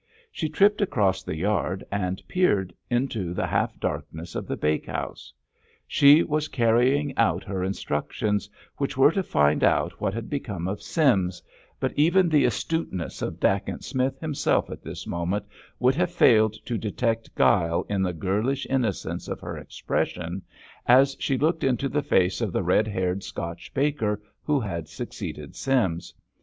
She 0.31 0.49
tripped 0.49 0.81
across 0.81 1.21
the 1.21 1.35
yard, 1.35 1.83
and 1.91 2.23
peered 2.27 2.73
into 2.89 3.35
the 3.35 3.45
half 3.45 3.79
darkness 3.79 4.33
of 4.33 4.47
the 4.47 4.57
bakehouse. 4.57 5.31
She 5.87 6.23
was 6.23 6.47
carrying 6.47 7.15
out 7.17 7.43
her 7.43 7.63
instructions, 7.63 8.49
which 8.77 8.97
were 8.97 9.11
to 9.11 9.21
find 9.21 9.63
out 9.63 10.01
what 10.01 10.15
had 10.15 10.27
become 10.27 10.67
of 10.67 10.81
Sims, 10.81 11.43
but 11.79 11.93
even 11.95 12.29
the 12.29 12.45
astuteness 12.45 13.21
of 13.21 13.39
Dacent 13.39 13.83
Smith 13.83 14.19
himself 14.19 14.71
at 14.71 14.81
this 14.81 15.05
moment 15.05 15.45
would 15.77 15.93
have 15.93 16.09
failed 16.11 16.55
to 16.65 16.79
detect 16.79 17.35
guile 17.35 17.85
in 17.87 18.01
the 18.01 18.11
girlish 18.11 18.65
innocence 18.71 19.27
of 19.27 19.39
her 19.41 19.55
expression 19.55 20.41
as 20.87 21.15
she 21.19 21.37
looked 21.37 21.63
into 21.63 21.87
the 21.87 22.01
face 22.01 22.41
of 22.41 22.51
the 22.51 22.63
red 22.63 22.87
haired 22.87 23.21
Scotch 23.23 23.71
baker 23.71 24.19
who 24.41 24.59
had 24.61 24.87
succeeded 24.87 25.55
Sims. 25.55 26.15